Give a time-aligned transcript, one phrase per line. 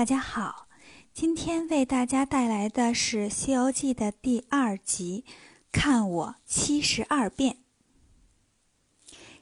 [0.00, 0.66] 大家好，
[1.12, 5.26] 今天为大家带来的是《西游记》的第二集，
[5.70, 7.58] 看我七十二变。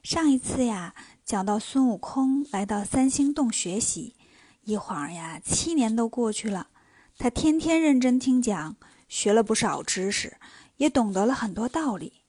[0.02, 4.16] 上一次呀，讲到孙悟空来到三星洞学习，
[4.64, 6.70] 一晃呀，七年都过去了。
[7.16, 8.74] 他天天认真听讲，
[9.08, 10.38] 学了不少知识，
[10.78, 12.24] 也懂得了很多道理。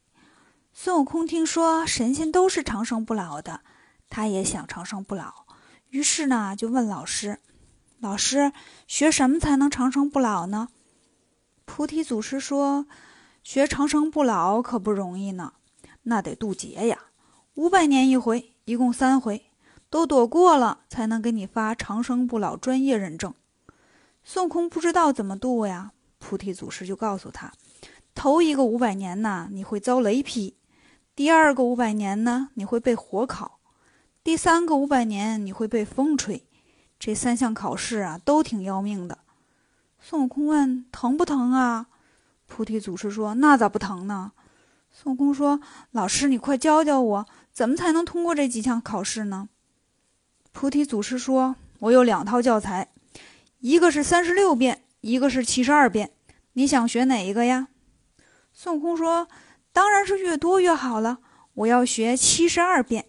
[0.71, 3.61] 孙悟空听说神仙都是长生不老的，
[4.07, 5.47] 他也想长生不老，
[5.89, 7.39] 于是呢，就问老师。
[8.01, 8.53] 老师，
[8.87, 10.69] 学什么才能长生不老呢？
[11.65, 12.85] 菩提祖师说
[13.43, 15.51] ：“学长生不老可不容易呢，
[16.03, 16.97] 那得渡劫呀，
[17.55, 19.51] 五百年一回，一共三回，
[19.89, 23.33] 都躲过了才能给你发长生不老专业认证。”
[24.23, 27.51] 孙悟空不知道怎么渡呀，菩提祖师就告诉他
[28.15, 30.53] ：“头一个五百年呢，你会遭雷劈；
[31.17, 33.59] 第二个五百年呢，你会被火烤；
[34.23, 36.45] 第三个五百年，你会被风吹。”
[36.99, 39.19] 这三项考试啊，都挺要命的。
[40.01, 41.87] 孙悟空问：“疼不疼啊？”
[42.45, 44.33] 菩提祖师说：“那咋不疼呢？”
[44.91, 49.47] 孙悟空说：“老师，你快教教我，怎么才能通过这几项考试呢？”
[50.51, 52.89] 菩提祖师说：“我有两套教材，
[53.59, 56.11] 一个是三十六变，一个是七十二变，
[56.53, 57.69] 你想学哪一个呀？”
[58.51, 59.29] 孙悟空说
[59.71, 61.19] ：“当然是越多越好了，
[61.53, 63.05] 我要学七十二变。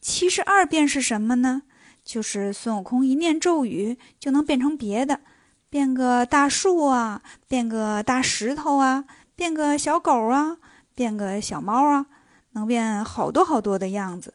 [0.00, 1.64] 七十二变是什么呢？”
[2.08, 5.20] 就是孙悟空一念咒语就能变成别的，
[5.68, 9.04] 变个大树啊，变个大石头啊，
[9.36, 10.56] 变个小狗啊，
[10.94, 12.06] 变个小猫啊，
[12.52, 14.32] 能变好多好多的样子。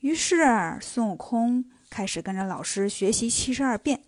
[0.00, 4.02] 于是孙悟空开始跟着老师学习七十二变，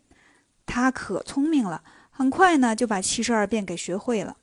[0.65, 4.39] 他可聪明了，很快呢就把七十二变给学会了。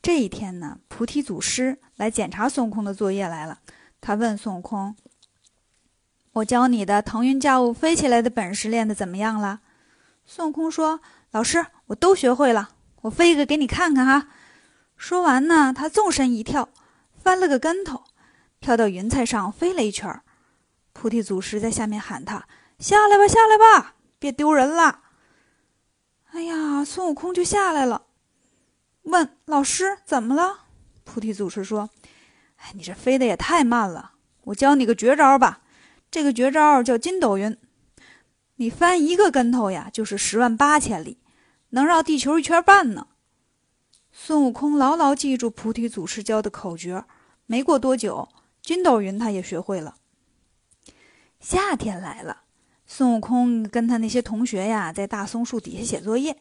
[0.00, 3.58] 这一天呢，菩提祖师来检查孙悟空的作业来了，
[4.00, 4.94] 他问孙悟空。
[6.38, 9.60] 我教你的腾云驾雾飞起来的本事练得怎么样了？
[10.24, 11.00] 孙悟空说
[11.32, 12.70] ：“老师，我都学会了，
[13.02, 14.28] 我飞一个给你看看哈。”
[14.96, 16.68] 说完呢，他纵身一跳，
[17.16, 18.04] 翻了个跟头，
[18.60, 20.20] 跳到云彩上飞了一圈。
[20.92, 22.46] 菩提祖师在下面喊他
[22.78, 25.00] ：“下来吧，下来吧，别丢人了。”
[26.32, 28.02] 哎呀，孙悟空就下来了，
[29.02, 30.66] 问老师怎么了？
[31.04, 31.90] 菩提祖师说
[32.58, 34.12] ：“哎，你这飞得也太慢了，
[34.44, 35.62] 我教你个绝招吧。”
[36.10, 37.56] 这个绝招叫筋斗云，
[38.56, 41.18] 你翻一个跟头呀，就是十万八千里，
[41.70, 43.08] 能绕地球一圈半呢。
[44.10, 47.04] 孙悟空牢牢记住菩提祖师教的口诀，
[47.46, 48.28] 没过多久，
[48.62, 49.96] 筋斗云他也学会了。
[51.40, 52.44] 夏天来了，
[52.86, 56.38] 孙悟空跟他那些同学呀，在大松树底下写作业，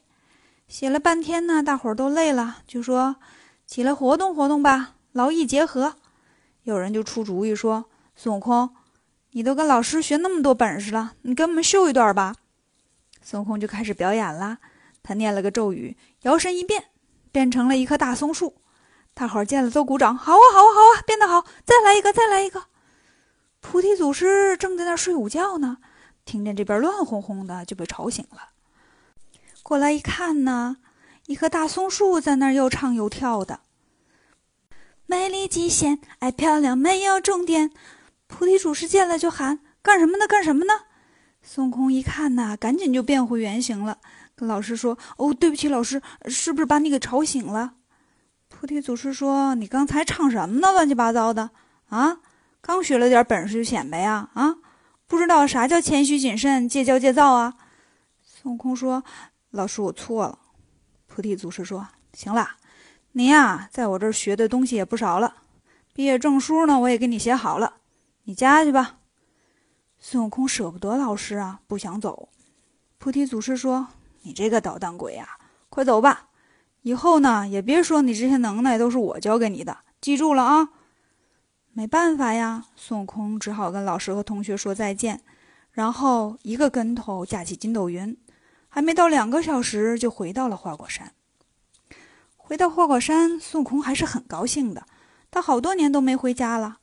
[0.68, 3.18] 写了半天呢，大伙儿都累了，就说
[3.66, 5.96] 起来活动活动吧，劳逸结合。
[6.64, 8.74] 有人就出主意说，孙悟空。
[9.38, 12.38] 你都跟老师学那么多本事了，你给我们秀一段吧。
[13.22, 14.58] 孙悟空就开始表演了。
[15.04, 16.86] 他念了个咒语，摇身一变，
[17.32, 18.56] 变成了一棵大松树。
[19.14, 21.46] 大伙儿见了都鼓掌，好啊，好啊，好啊，变得好！
[21.64, 22.64] 再来一个，再来一个。
[23.62, 25.78] 菩提祖师正在那睡午觉呢，
[26.26, 28.50] 听见这边乱哄哄的，就被吵醒了。
[29.62, 30.78] 过来一看呢，
[31.28, 33.60] 一棵大松树在那儿又唱又跳的。
[35.06, 37.70] 美丽极限，爱漂亮，没有终点。
[38.28, 40.28] 菩提祖师见了就喊：“干什么呢？
[40.28, 40.74] 干什么呢？”
[41.42, 44.00] 孙悟空一看呐，赶紧就变回原形了，
[44.36, 47.76] 跟老师说：“哦，对不起，老师，是不是把你给吵醒了？”
[48.50, 50.72] 菩提祖师说：“你刚才唱什么呢？
[50.74, 51.52] 乱七八糟的
[51.90, 52.18] 啊！
[52.60, 54.30] 刚学了点本事就显摆呀？
[54.34, 54.56] 啊，
[55.08, 57.54] 不知道啥叫谦虚谨慎，戒骄戒躁啊？”
[58.22, 59.04] 孙悟空说
[59.52, 60.40] ：“老师，我错了。”
[61.08, 62.50] 菩提祖师说：“行了，
[63.14, 65.36] 你呀，在我这儿学的东西也不少了，
[65.94, 67.76] 毕业证书呢，我也给你写好了。”
[68.28, 68.98] 你家去吧，
[70.00, 72.28] 孙悟空舍不得老师啊，不想走。
[72.98, 73.88] 菩提祖师说
[74.24, 75.38] ：“你这个捣蛋鬼呀，
[75.70, 76.28] 快走吧！
[76.82, 80.72] 以后呢，也别说你这些能耐都是我教给你的，记住了啊！”
[81.72, 85.22] 没办法呀，孙悟空只好跟老师和同学说再见，
[85.72, 88.18] 然后一个跟头架起筋斗云，
[88.68, 91.14] 还没到两个小时就回到了花果山。
[92.36, 94.86] 回到花果山，孙悟空还是很高兴的，
[95.32, 96.80] 他好多年都没回家了。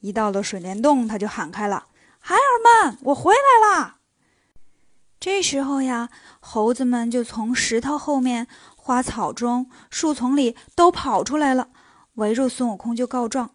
[0.00, 1.84] 一到了水帘洞，他就喊开了
[2.18, 3.96] ：“孩儿们，我回来啦！”
[5.20, 6.08] 这时候呀，
[6.40, 11.68] 猴子们就从石头后面、花草中、树丛里都跑出来了，
[12.14, 13.50] 围住孙悟空就告状：“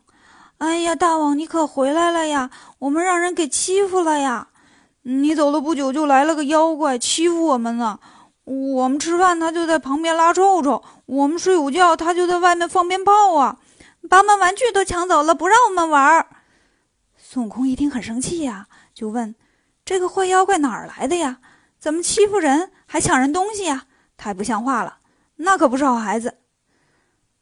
[0.59, 2.51] 哎呀，大王，你可回来了呀！
[2.77, 4.49] 我们让人给欺负了呀！
[5.01, 7.99] 你走了不久，就来了个妖怪欺负我们呢。
[8.43, 13.57] 我们吃饭，他就在旁边拉臭臭；我们睡午觉，他就在外面放鞭炮啊！
[14.07, 16.27] 把我们玩具都抢走了，不让我们玩儿。”
[17.27, 19.33] 孙悟空一听很生气呀，就问
[19.83, 21.39] ：“这个坏妖怪哪儿来的呀？
[21.79, 23.87] 怎么欺负人还抢人东西呀？
[24.15, 24.99] 太不像话了！
[25.37, 26.37] 那可不是好孩子。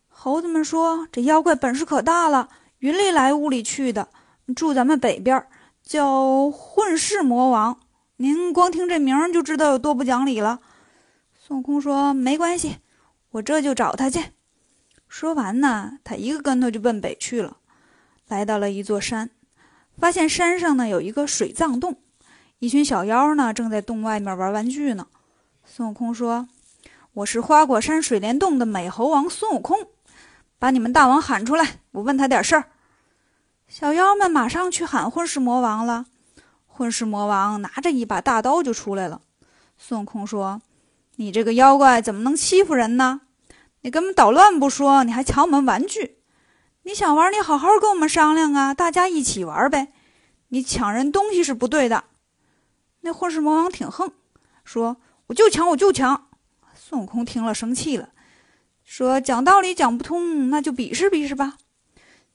[0.07, 2.47] 猴子们说：“这妖怪本事可大了，
[2.79, 4.07] 云里来雾里去的，
[4.55, 5.45] 住咱们北边，
[5.83, 7.81] 叫混世魔王。
[8.15, 10.61] 您光听这名就知道有多不讲理了。”
[11.37, 12.77] 孙悟空说：“没关系，
[13.31, 14.31] 我这就找他去。”
[15.09, 17.57] 说完呢，他一个跟头就奔北去了。
[18.29, 19.29] 来到了一座山，
[19.97, 21.97] 发现山上呢有一个水葬洞，
[22.59, 25.07] 一群小妖呢正在洞外面玩玩具呢。
[25.65, 26.47] 孙悟空说
[27.13, 29.87] ：“我是花果山水帘洞的美猴王孙悟空。”
[30.59, 32.65] 把你们大王喊出来，我问他点事儿。
[33.67, 36.05] 小妖们马上去喊混世魔王了。
[36.65, 39.21] 混世魔王拿着一把大刀就出来了。
[39.77, 40.61] 孙悟空说
[41.17, 43.21] ：“你这个妖怪怎么能欺负人呢？
[43.81, 46.19] 你根本捣乱不说，你还抢我们玩具。
[46.85, 49.93] 你想玩，你好好跟我们商量啊，大家一起玩呗。
[50.49, 52.03] 你抢人东西是不对的。”
[53.01, 54.11] 那混世魔王挺横，
[54.65, 54.97] 说
[55.27, 56.27] ：“我就抢，我就抢。”
[56.75, 58.09] 孙悟空听了生气了。
[58.83, 61.57] 说讲道理讲不通，那就比试比试吧。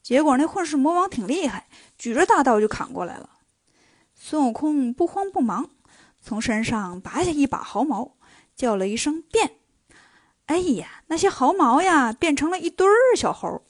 [0.01, 1.67] 结果那混世魔王挺厉害，
[1.97, 3.29] 举着大刀就砍过来了。
[4.15, 5.69] 孙悟空不慌不忙，
[6.19, 8.15] 从身上拔下一把毫毛，
[8.55, 9.57] 叫了一声“变”。
[10.47, 13.61] 哎呀，那些毫毛呀，变成了一堆儿小猴，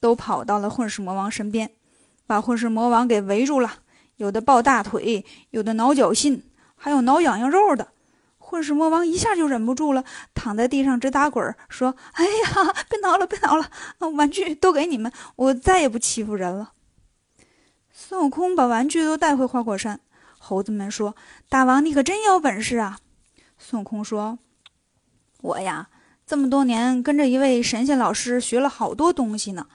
[0.00, 1.70] 都跑到了混世魔王身边，
[2.26, 3.80] 把混世魔王给围住了。
[4.16, 6.42] 有的抱大腿，有的挠脚心，
[6.74, 7.88] 还有挠痒痒肉的。
[8.38, 13.68] 混世魔王一下就忍不住了，躺在地上直打滚，说：“哎呀，别挠了，别挠了，
[14.14, 16.72] 玩具都给你们，我再也不欺负人了。”
[17.92, 20.00] 孙悟空把玩具都带回花果山，
[20.38, 21.16] 猴子们说
[21.50, 23.00] ：“大王，你可真有本事啊！”
[23.58, 24.38] 孙悟空说
[25.42, 25.88] ：“我呀，
[26.26, 29.68] 这么多年跟着一位神仙老师学了好多东西呢，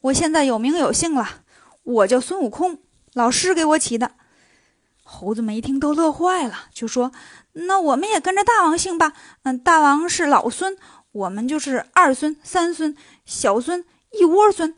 [0.00, 1.42] 我现在有名有姓了，
[1.82, 2.78] 我叫孙悟空，
[3.12, 4.12] 老师给我起的。”
[5.04, 7.12] 猴子们一听都乐坏了，就说
[7.52, 9.12] ：“那我们也跟着大王姓吧。
[9.42, 10.78] 嗯，大王是老孙，
[11.12, 14.74] 我们就是二孙、三孙、小孙，一窝孙。”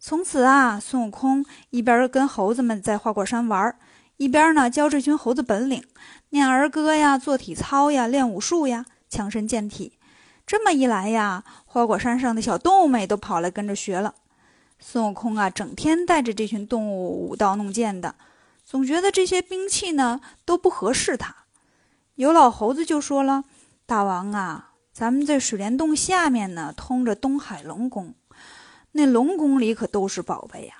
[0.00, 3.78] 从此啊，孙悟空一边跟猴子们在花果山玩，
[4.16, 5.84] 一边呢教这群猴子本领，
[6.30, 9.92] 念儿歌呀，做体操呀，练武术呀，强身健体。
[10.46, 14.14] 这么一来呀，花果山上的小动物们也都跑来跟着学了。
[14.78, 18.14] 孙悟空啊，整天带着这群动物舞刀弄剑的。
[18.64, 21.34] 总觉得这些兵器呢都不合适他。
[22.14, 23.44] 有老猴子就说了
[23.86, 28.14] ：“大王啊，咱们在水帘洞下面呢，通着东海龙宫，
[28.92, 30.74] 那龙宫里可都是宝贝呀。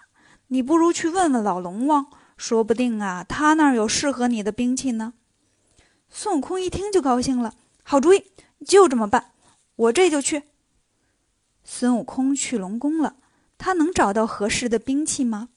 [0.48, 2.06] 你不如去问问老龙王，
[2.36, 5.14] 说不定啊，他那儿有适合你的兵器呢。”
[6.08, 8.24] 孙悟空一听就高兴了：“好主意，
[8.64, 9.32] 就这么办，
[9.76, 10.42] 我这就去。”
[11.64, 13.16] 孙悟空去龙宫了，
[13.56, 15.48] 他能找到合适的兵器吗？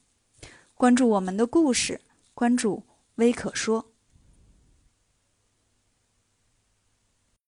[0.76, 2.02] 关注我们的故事。
[2.34, 2.84] 关注
[3.16, 3.86] 微可说。